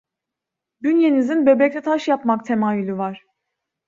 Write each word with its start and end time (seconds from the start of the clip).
Bünyenizin 0.83 1.45
böbrekte 1.45 1.81
taş 1.81 2.07
yapmak 2.07 2.45
temayülü 2.45 2.97
var. 2.97 3.25